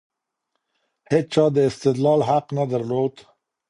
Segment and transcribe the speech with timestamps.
[1.11, 3.13] هيچا د استدلال حق نه درلود.